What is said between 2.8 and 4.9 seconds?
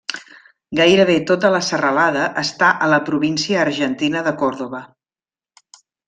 a la província argentina de Córdoba.